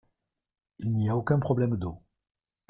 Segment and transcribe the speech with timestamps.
[0.79, 2.01] Il n’y a aucun problème d’eau.